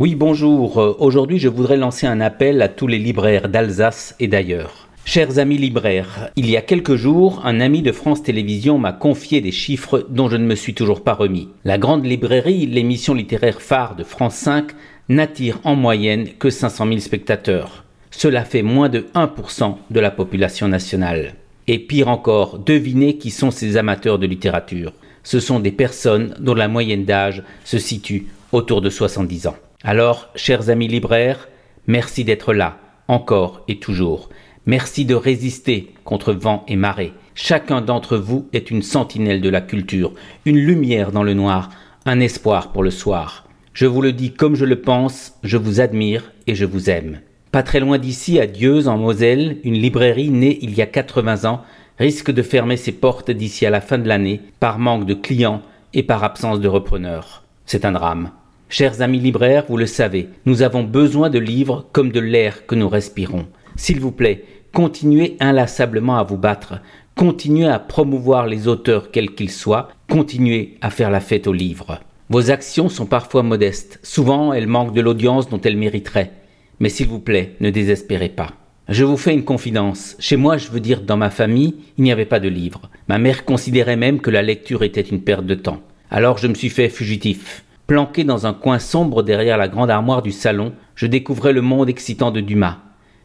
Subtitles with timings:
[0.00, 0.78] Oui, bonjour.
[0.78, 4.86] Euh, Aujourd'hui, je voudrais lancer un appel à tous les libraires d'Alsace et d'ailleurs.
[5.04, 9.40] Chers amis libraires, il y a quelques jours, un ami de France Télévisions m'a confié
[9.40, 11.48] des chiffres dont je ne me suis toujours pas remis.
[11.64, 14.68] La Grande Librairie, l'émission littéraire phare de France 5,
[15.08, 17.84] n'attire en moyenne que 500 000 spectateurs.
[18.12, 21.34] Cela fait moins de 1% de la population nationale.
[21.66, 24.92] Et pire encore, devinez qui sont ces amateurs de littérature.
[25.24, 29.56] Ce sont des personnes dont la moyenne d'âge se situe autour de 70 ans.
[29.84, 31.48] Alors, chers amis libraires,
[31.86, 34.28] merci d'être là, encore et toujours.
[34.66, 37.12] Merci de résister contre vent et marée.
[37.36, 40.14] Chacun d'entre vous est une sentinelle de la culture,
[40.44, 41.70] une lumière dans le noir,
[42.06, 43.46] un espoir pour le soir.
[43.72, 47.20] Je vous le dis comme je le pense, je vous admire et je vous aime.
[47.52, 51.48] Pas très loin d'ici, à Dieuze, en Moselle, une librairie née il y a 80
[51.48, 51.62] ans
[52.00, 55.62] risque de fermer ses portes d'ici à la fin de l'année par manque de clients
[55.94, 57.44] et par absence de repreneurs.
[57.64, 58.32] C'est un drame.
[58.70, 62.74] Chers amis libraires, vous le savez, nous avons besoin de livres comme de l'air que
[62.74, 63.46] nous respirons.
[63.76, 66.74] S'il vous plaît, continuez inlassablement à vous battre,
[67.14, 72.00] continuez à promouvoir les auteurs quels qu'ils soient, continuez à faire la fête aux livres.
[72.28, 76.32] Vos actions sont parfois modestes, souvent elles manquent de l'audience dont elles mériteraient.
[76.78, 78.52] Mais s'il vous plaît, ne désespérez pas.
[78.90, 80.14] Je vous fais une confidence.
[80.18, 82.90] Chez moi, je veux dire dans ma famille, il n'y avait pas de livres.
[83.08, 85.80] Ma mère considérait même que la lecture était une perte de temps.
[86.10, 87.64] Alors je me suis fait fugitif.
[87.88, 91.88] Planqué dans un coin sombre derrière la grande armoire du salon, je découvrais le monde
[91.88, 92.76] excitant de Dumas.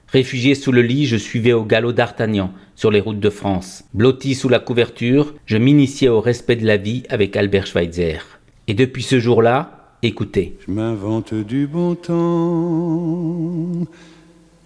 [0.08, 3.84] Réfugié sous le lit, je suivais au galop d'Artagnan sur les routes de France.
[3.94, 8.20] Blotti sous la couverture, je m'initiais au respect de la vie avec Albert Schweitzer.
[8.68, 10.58] Et depuis ce jour-là, écoutez.
[10.66, 13.86] Je m'invente du bon temps.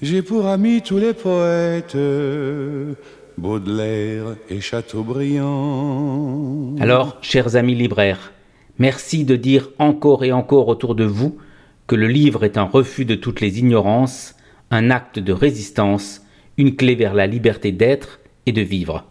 [0.04, 1.98] J'ai pour amis tous les poètes,
[3.36, 6.76] Baudelaire et Chateaubriand.
[6.80, 8.32] Alors, chers amis libraires,
[8.80, 11.38] Merci de dire encore et encore autour de vous
[11.88, 14.36] que le livre est un refus de toutes les ignorances,
[14.72, 16.22] un acte de résistance,
[16.58, 19.06] une clé vers la liberté d'être et de vivre.